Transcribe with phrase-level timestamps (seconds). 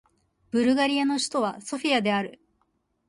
[0.49, 2.39] ブルガリアの首都はソフィアである